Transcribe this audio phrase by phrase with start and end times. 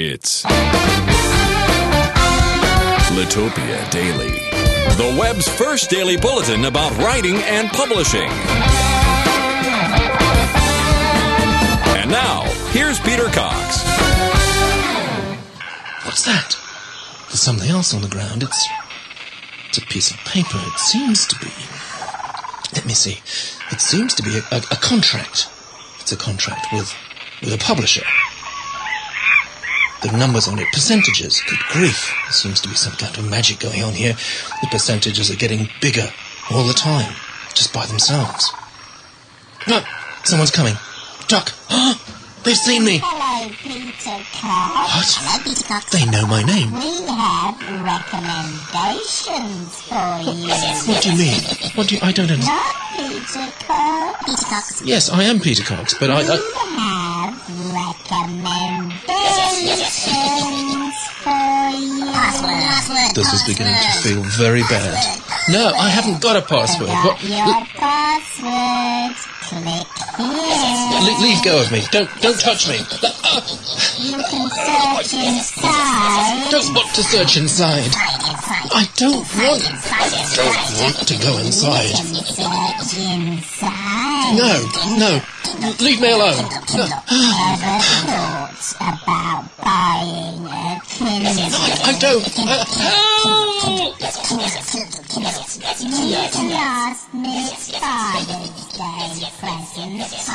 [0.00, 0.44] It's
[3.10, 4.30] Litopia Daily,
[4.94, 8.30] the web's first daily bulletin about writing and publishing.
[11.98, 13.82] And now, here's Peter Cox.
[16.06, 16.56] What's that?
[17.26, 18.44] There's something else on the ground.
[18.44, 18.68] It's
[19.66, 20.60] it's a piece of paper.
[20.62, 21.50] It seems to be.
[22.76, 23.18] Let me see.
[23.72, 25.50] It seems to be a, a, a contract.
[25.98, 26.94] It's a contract with
[27.42, 28.04] with a publisher.
[30.04, 31.42] Are numbers on it, percentages.
[31.48, 32.14] Good grief.
[32.24, 34.14] There seems to be some kind of magic going on here.
[34.60, 36.12] The percentages are getting bigger
[36.52, 37.12] all the time,
[37.52, 38.52] just by themselves.
[39.66, 39.82] No,
[40.22, 40.76] someone's coming.
[41.26, 41.50] Duck!
[42.44, 43.00] They've seen me!
[43.02, 44.94] Hello, Peter Cox.
[44.94, 45.10] What?
[45.18, 45.90] Hello, Peter Cox.
[45.90, 46.70] They know my name.
[46.72, 50.46] We have recommendations for you.
[50.86, 51.42] What do you mean?
[51.74, 52.00] What do you...
[52.02, 52.46] I don't understand.
[52.46, 54.22] Not Peter Cox.
[54.24, 54.80] Peter Cox.
[54.86, 56.22] Yes, I am Peter Cox, but I...
[56.22, 56.38] We I
[56.78, 57.34] have
[57.74, 59.17] recommendations
[59.58, 60.94] Password.
[61.24, 63.14] Password.
[63.16, 64.94] this is beginning to feel very bad.
[65.48, 66.88] No, I haven't got a password.
[66.90, 67.22] What?
[67.24, 69.16] Your password.
[69.48, 71.00] Click here.
[71.02, 71.82] Le- leave go of me.
[71.90, 72.76] Don't don't touch me.
[73.98, 76.50] You can search inside.
[76.50, 77.90] don't want to search inside.
[78.68, 78.76] Inside.
[78.76, 79.64] I don't want.
[79.64, 80.12] Inside.
[80.36, 81.94] Don't want to go inside.
[81.94, 84.36] Can search inside.
[84.36, 85.20] No, no.
[85.80, 86.36] Leave me alone.
[86.36, 86.86] No.
[88.60, 91.54] Thought about buying a Kindle?
[91.84, 92.24] I don't.
[92.38, 93.96] Uh, help!
[95.80, 95.92] You
[97.14, 98.26] Miss Father's
[98.76, 100.28] Day presents.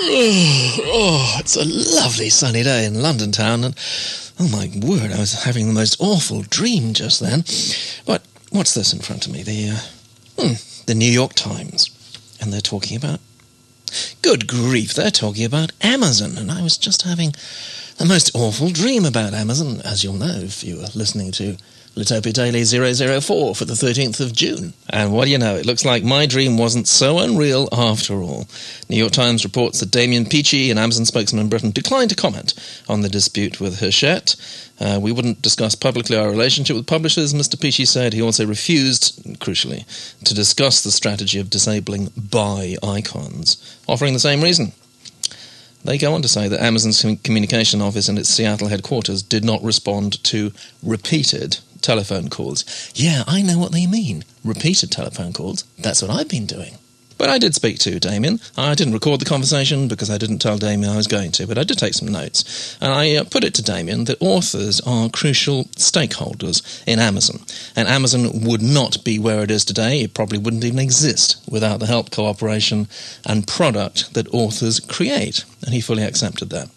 [0.00, 3.74] Oh, it's a lovely sunny day in London town, and
[4.40, 7.44] oh my word, I was having the most awful dream just then.
[8.06, 9.42] But what's this in front of me?
[9.42, 9.80] The uh,
[10.42, 11.90] hmm, the New York Times,
[12.40, 13.20] and they're talking about.
[14.20, 17.32] Good grief, they're talking about Amazon, and I was just having
[17.96, 21.56] the most awful dream about Amazon, as you'll know if you were listening to
[21.98, 24.72] Litopia Daily 004 for the 13th of June.
[24.88, 28.46] And what do you know, it looks like my dream wasn't so unreal after all.
[28.88, 32.54] New York Times reports that Damien Peachy, an Amazon spokesman in Britain, declined to comment
[32.88, 34.36] on the dispute with Hachette.
[34.80, 37.60] Uh, we wouldn't discuss publicly our relationship with publishers, Mr.
[37.60, 38.12] Peachy said.
[38.12, 39.84] He also refused, crucially,
[40.22, 44.72] to discuss the strategy of disabling buy icons, offering the same reason.
[45.84, 49.62] They go on to say that Amazon's communication office and its Seattle headquarters did not
[49.62, 52.64] respond to repeated telephone calls.
[52.94, 54.24] Yeah, I know what they mean.
[54.44, 55.64] Repeated telephone calls.
[55.78, 56.74] That's what I've been doing.
[57.18, 58.40] But I did speak to Damien.
[58.56, 61.58] I didn't record the conversation because I didn't tell Damien I was going to, but
[61.58, 62.78] I did take some notes.
[62.80, 67.40] And I uh, put it to Damien that authors are crucial stakeholders in Amazon.
[67.74, 70.00] And Amazon would not be where it is today.
[70.00, 72.86] It probably wouldn't even exist without the help, cooperation,
[73.26, 75.44] and product that authors create.
[75.64, 76.70] And he fully accepted that.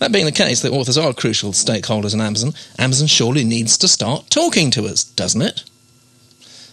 [0.00, 3.88] That being the case, that authors are crucial stakeholders in Amazon, Amazon surely needs to
[3.88, 5.62] start talking to us, doesn't it?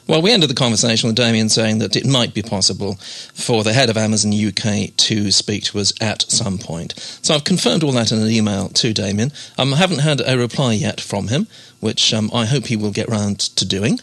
[0.06, 2.96] Well, we ended the conversation with Damien saying that it might be possible
[3.34, 6.94] for the head of Amazon UK to speak to us at some point.
[7.22, 9.32] So I've confirmed all that in an email to Damien.
[9.58, 11.48] Um, I haven't had a reply yet from him,
[11.80, 14.00] which um, I hope he will get round to doing.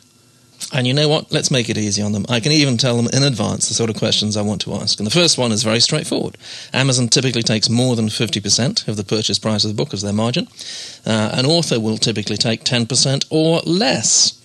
[0.73, 1.31] And you know what?
[1.33, 2.25] Let's make it easy on them.
[2.31, 4.99] I can even tell them in advance the sort of questions I want to ask.
[5.01, 6.39] And the first one is very straightforward.
[6.73, 10.13] Amazon typically takes more than 50% of the purchase price of the book as their
[10.15, 10.49] margin.
[11.05, 14.40] Uh, an author will typically take 10% or less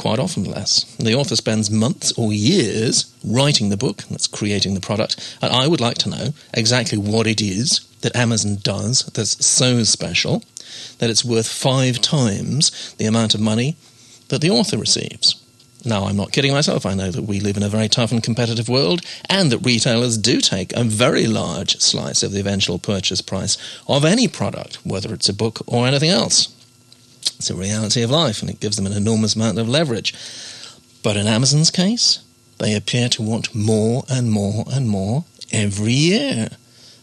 [0.00, 0.84] quite often less.
[0.96, 5.66] The author spends months or years writing the book, that's creating the product, and I
[5.66, 10.42] would like to know exactly what it is that Amazon does that's so special
[11.00, 13.76] that it's worth five times the amount of money
[14.28, 15.36] that the author receives.
[15.84, 16.86] Now, I'm not kidding myself.
[16.86, 20.16] I know that we live in a very tough and competitive world, and that retailers
[20.16, 25.12] do take a very large slice of the eventual purchase price of any product, whether
[25.12, 26.48] it's a book or anything else.
[27.40, 30.12] It's a reality of life, and it gives them an enormous amount of leverage.
[31.02, 32.18] But in Amazon's case,
[32.58, 36.50] they appear to want more and more and more every year,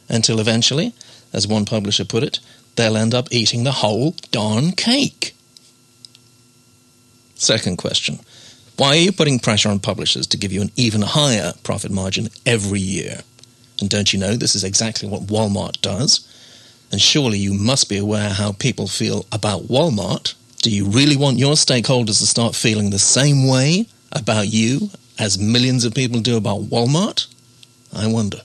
[0.08, 0.94] until eventually,
[1.34, 2.40] as one publisher put it,
[2.75, 5.36] they'll end up eating the whole darn cake.
[7.33, 8.19] Second question
[8.75, 12.30] Why are you putting pressure on publishers to give you an even higher profit margin
[12.45, 13.22] every year?
[13.81, 16.26] And don't you know this is exactly what Walmart does?
[16.92, 20.36] And surely you must be aware how people feel about Walmart.
[20.62, 24.89] Do you really want your stakeholders to start feeling the same way about you
[25.19, 27.28] as millions of people do about Walmart?
[27.94, 28.42] I wonder.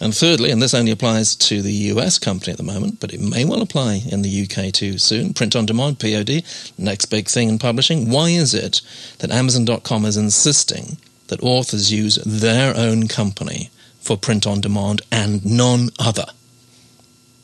[0.00, 3.20] And thirdly, and this only applies to the US company at the moment, but it
[3.20, 6.42] may well apply in the UK too soon, print on demand, POD,
[6.76, 8.10] next big thing in publishing.
[8.10, 8.80] Why is it
[9.18, 13.70] that Amazon.com is insisting that authors use their own company
[14.00, 16.26] for print on demand and none other?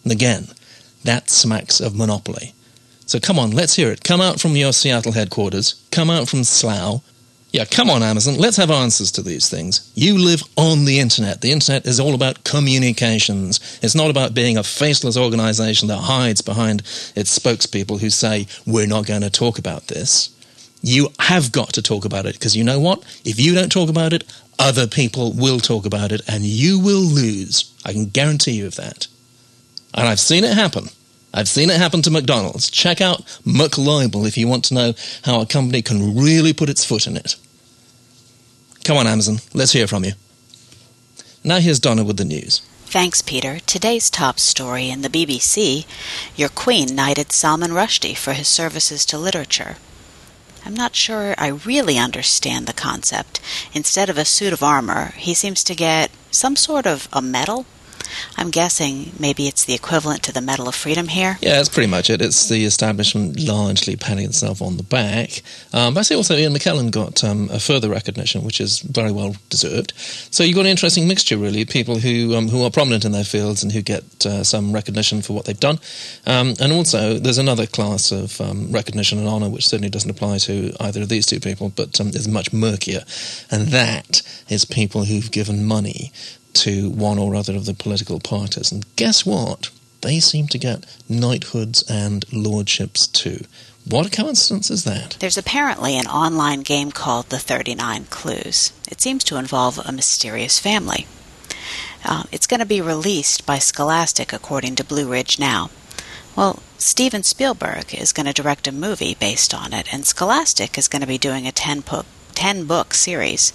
[0.05, 0.49] And again,
[1.05, 2.55] That smacks of monopoly.
[3.07, 4.05] So come on, let's hear it.
[4.05, 5.83] Come out from your Seattle headquarters.
[5.91, 7.03] Come out from Slough.
[7.51, 8.35] Yeah, come on, Amazon.
[8.35, 9.91] Let's have answers to these things.
[9.95, 11.41] You live on the internet.
[11.41, 13.79] The internet is all about communications.
[13.83, 16.81] It's not about being a faceless organization that hides behind
[17.17, 20.29] its spokespeople who say, we're not going to talk about this.
[20.83, 23.03] You have got to talk about it because you know what?
[23.25, 24.25] If you don't talk about it,
[24.59, 27.73] other people will talk about it and you will lose.
[27.87, 29.07] I can guarantee you of that.
[29.95, 30.89] And I've seen it happen.
[31.33, 32.71] I've seen it happen to McDonald's.
[32.71, 34.95] Check out McLibel if you want to know
[35.25, 37.37] how a company can really put its foot in it.
[38.85, 40.13] Come on, Amazon, let's hear from you.
[41.45, 42.61] Now here's Donna with the news.
[42.87, 43.59] Thanks, Peter.
[43.61, 45.85] Today's top story in the BBC
[46.37, 49.77] Your Queen knighted Salman Rushdie for his services to literature.
[50.65, 53.41] I'm not sure I really understand the concept.
[53.75, 57.67] Instead of a suit of armor, he seems to get some sort of a medal
[58.37, 61.39] I'm guessing maybe it's the equivalent to the Medal of Freedom here.
[61.41, 62.23] Yeah, that's pretty much it.
[62.23, 65.43] It's the establishment largely patting itself on the back.
[65.73, 69.13] Um, but I see also Ian McKellen got um, a further recognition, which is very
[69.13, 69.93] well deserved.
[69.97, 73.25] So you've got an interesting mixture, really, people who um, who are prominent in their
[73.25, 75.79] fields and who get uh, some recognition for what they've done.
[76.27, 80.39] Um, and also, there's another class of um, recognition and honour which certainly doesn't apply
[80.39, 83.05] to either of these two people, but um, is much murkier.
[83.51, 86.13] And that is people who've given money
[86.55, 88.73] to one or other of the political parties.
[88.73, 89.71] And guess what?
[90.01, 93.45] They seem to get knighthoods and lordships too.
[93.89, 95.17] What a coincidence is that?
[95.19, 98.73] There's apparently an online game called The 39 Clues.
[98.91, 101.07] It seems to involve a mysterious family.
[102.05, 105.71] Uh, it's going to be released by Scholastic, according to Blue Ridge Now.
[106.37, 110.87] Well, Steven Spielberg is going to direct a movie based on it, and Scholastic is
[110.87, 112.07] going to be doing a 10 book
[112.39, 113.53] 10 book series.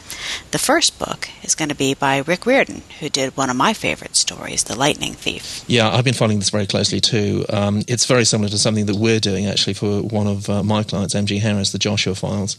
[0.51, 3.73] The first book is going to be by Rick Riordan, who did one of my
[3.73, 5.63] favorite stories, The Lightning Thief.
[5.67, 7.45] Yeah, I've been following this very closely too.
[7.47, 10.83] Um, it's very similar to something that we're doing actually for one of uh, my
[10.83, 12.57] clients, MG Harris, the Joshua Files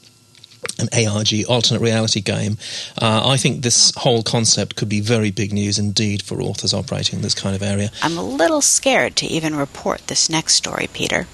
[0.78, 2.56] an ARG alternate reality game.
[3.00, 7.18] Uh, I think this whole concept could be very big news indeed for authors operating
[7.18, 7.90] in this kind of area.
[8.02, 11.26] I'm a little scared to even report this next story, Peter.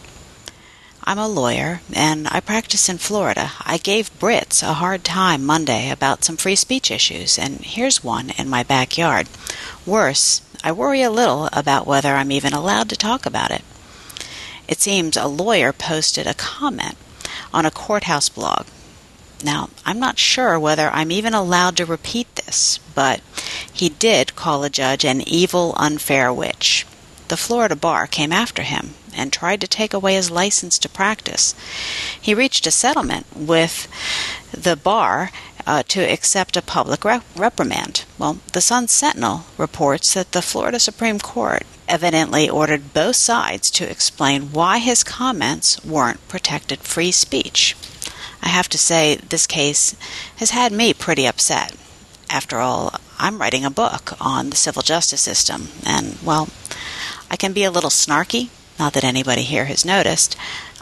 [1.02, 3.52] I'm a lawyer and I practice in Florida.
[3.62, 8.30] I gave Brits a hard time Monday about some free speech issues, and here's one
[8.36, 9.26] in my backyard.
[9.86, 13.62] Worse, I worry a little about whether I'm even allowed to talk about it.
[14.68, 16.96] It seems a lawyer posted a comment
[17.52, 18.66] on a courthouse blog.
[19.42, 23.22] Now, I'm not sure whether I'm even allowed to repeat this, but
[23.72, 26.86] he did call a judge an evil, unfair witch.
[27.28, 31.54] The Florida bar came after him and tried to take away his license to practice.
[32.20, 33.88] He reached a settlement with
[34.52, 35.30] the bar
[35.66, 38.04] uh, to accept a public rep- reprimand.
[38.18, 43.90] Well, the Sun Sentinel reports that the Florida Supreme Court evidently ordered both sides to
[43.90, 47.76] explain why his comments weren't protected free speech.
[48.42, 49.94] I have to say, this case
[50.36, 51.74] has had me pretty upset.
[52.30, 56.48] After all, I'm writing a book on the civil justice system, and, well,
[57.30, 58.48] I can be a little snarky,
[58.80, 60.36] not that anybody here has noticed.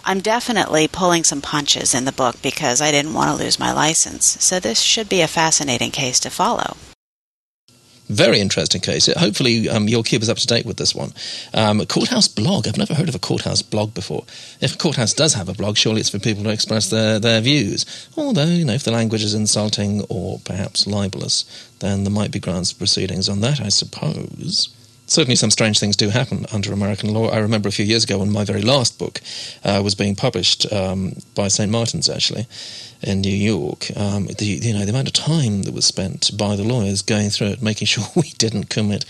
[0.05, 3.73] I'm definitely pulling some punches in the book because I didn't want to lose my
[3.73, 6.77] license, so this should be a fascinating case to follow.
[8.09, 9.13] Very interesting case.
[9.15, 11.13] Hopefully, um, you'll keep us up to date with this one.
[11.53, 12.67] Um, courthouse blog.
[12.67, 14.25] I've never heard of a courthouse blog before.
[14.63, 17.43] If a courthouse does have a blog, surely it's for people to express their, their
[17.43, 17.85] views.
[18.17, 21.45] Although, you know, if the language is insulting or perhaps libelous,
[21.81, 24.71] then there might be grounds for proceedings on that, I suppose
[25.09, 27.29] certainly some strange things do happen under American law.
[27.29, 29.21] I remember a few years ago when my very last book
[29.65, 31.71] uh, was being published um, by St.
[31.71, 32.47] Martin's, actually,
[33.03, 33.87] in New York.
[33.97, 37.31] Um, the, you know, the amount of time that was spent by the lawyers going
[37.31, 39.05] through it, making sure we didn't commit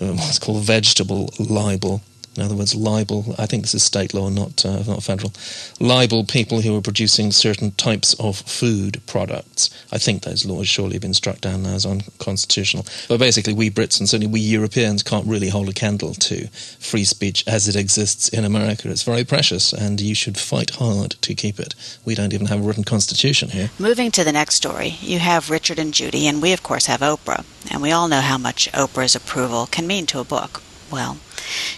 [0.00, 2.02] uh, what's called vegetable libel
[2.36, 3.34] in other words, libel.
[3.38, 5.32] I think this is state law, not uh, not federal.
[5.78, 9.70] Libel people who are producing certain types of food products.
[9.92, 12.86] I think those laws surely have been struck down now as unconstitutional.
[13.08, 16.48] But basically, we Brits and certainly we Europeans can't really hold a candle to
[16.80, 18.90] free speech as it exists in America.
[18.90, 21.74] It's very precious, and you should fight hard to keep it.
[22.04, 23.70] We don't even have a written constitution here.
[23.78, 27.00] Moving to the next story, you have Richard and Judy, and we of course have
[27.00, 30.62] Oprah, and we all know how much Oprah's approval can mean to a book.
[30.90, 31.18] Well,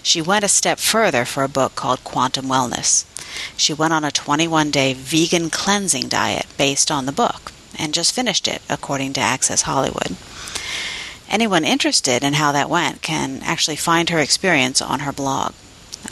[0.03, 3.05] she went a step further for a book called Quantum Wellness.
[3.57, 8.15] She went on a 21 day vegan cleansing diet based on the book and just
[8.15, 10.17] finished it, according to Access Hollywood.
[11.29, 15.53] Anyone interested in how that went can actually find her experience on her blog.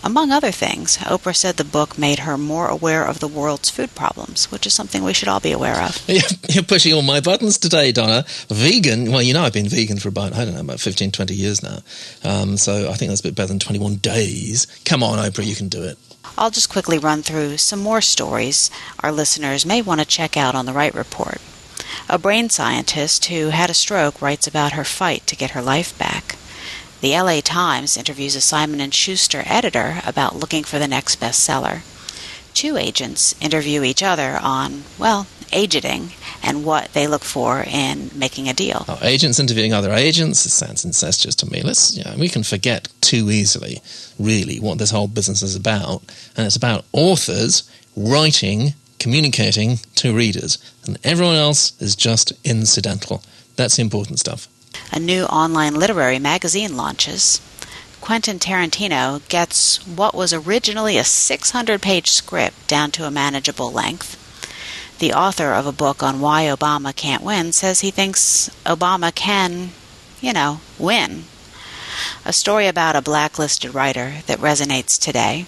[0.04, 3.94] Among other things, Oprah said the book made her more aware of the world's food
[3.94, 5.98] problems, which is something we should all be aware of.
[6.50, 8.26] You're pushing all my buttons today, Donna.
[8.50, 11.34] Vegan, well, you know, I've been vegan for about, I don't know, about 15, 20
[11.34, 11.78] years now.
[12.22, 14.66] Um, so I think that's a bit better than 21 days.
[14.84, 15.96] Come on, Oprah, you can do it.
[16.36, 18.70] I'll just quickly run through some more stories
[19.00, 21.40] our listeners may want to check out on the Wright Report.
[22.10, 25.96] A brain scientist who had a stroke writes about her fight to get her life
[25.98, 26.33] back.
[27.00, 31.82] The LA Times interviews a Simon & Schuster editor about looking for the next bestseller.
[32.54, 36.10] Two agents interview each other on, well, agenting
[36.42, 38.84] and what they look for in making a deal.
[38.88, 41.62] Oh, agents interviewing other agents, it sounds incestuous to me.
[41.62, 43.82] Let's, yeah, we can forget too easily,
[44.18, 46.02] really, what this whole business is about.
[46.36, 50.58] And it's about authors writing, communicating to readers.
[50.86, 53.22] And everyone else is just incidental.
[53.56, 54.48] That's important stuff
[54.94, 57.40] a new online literary magazine launches.
[58.00, 64.20] Quentin Tarantino gets what was originally a 600 page script down to a manageable length.
[65.00, 69.70] The author of a book on why Obama can't win says he thinks Obama can,
[70.20, 71.24] you know, win.
[72.24, 75.46] A story about a blacklisted writer that resonates today.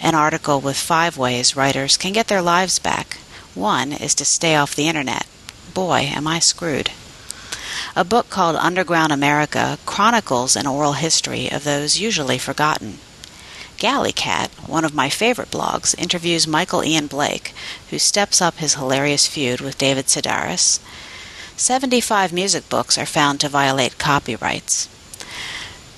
[0.00, 3.16] An article with five ways writers can get their lives back.
[3.52, 5.26] One is to stay off the internet.
[5.74, 6.92] Boy, am I screwed.
[7.94, 12.98] A book called Underground America chronicles an oral history of those usually forgotten.
[13.78, 17.52] Galley Cat, one of my favorite blogs, interviews Michael Ian Black,
[17.90, 20.80] who steps up his hilarious feud with David Sedaris.
[21.56, 24.88] 75 music books are found to violate copyrights.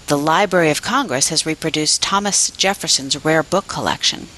[0.08, 4.28] The Library of Congress has reproduced Thomas Jefferson's rare book collection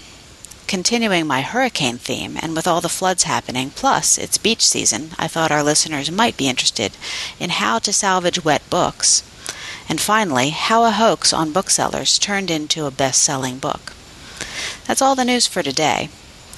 [0.70, 5.26] continuing my hurricane theme, and with all the floods happening, plus it's beach season, I
[5.26, 6.92] thought our listeners might be interested
[7.40, 9.24] in how to salvage wet books.
[9.88, 13.94] And finally, how a hoax on booksellers turned into a best selling book.
[14.86, 16.08] That's all the news for today.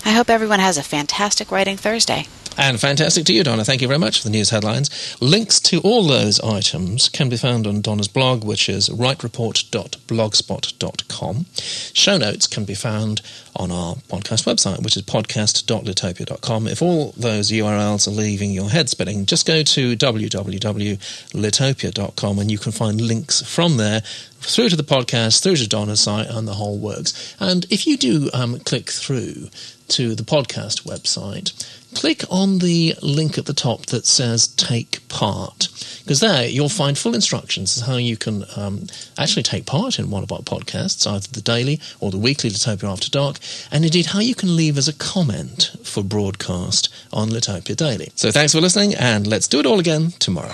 [0.04, 2.26] I hope everyone has a fantastic Writing Thursday.
[2.58, 3.64] And fantastic to you, Donna.
[3.64, 5.16] Thank you very much for the news headlines.
[5.20, 11.46] Links to all those items can be found on Donna's blog, which is wrightreport.blogspot.com.
[11.56, 13.22] Show notes can be found
[13.56, 16.66] on our podcast website, which is podcast.litopia.com.
[16.68, 22.58] If all those URLs are leaving your head spinning, just go to www.litopia.com and you
[22.58, 24.02] can find links from there
[24.40, 27.36] through to the podcast, through to Donna's site, and the whole works.
[27.38, 29.48] And if you do um, click through
[29.92, 31.52] to the podcast website,
[31.94, 35.68] click on the link at the top that says Take Part,
[36.00, 38.86] because there you'll find full instructions as how you can um,
[39.18, 42.90] actually take part in one of our podcasts, either the daily or the weekly Litopia
[42.90, 43.36] After Dark,
[43.70, 48.10] and indeed how you can leave as a comment for broadcast on Litopia Daily.
[48.14, 50.52] So thanks for listening, and let's do it all again tomorrow.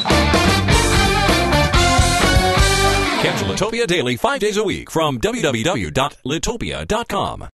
[3.18, 7.48] Catch Litopia Daily five days a week from www.litopia.com.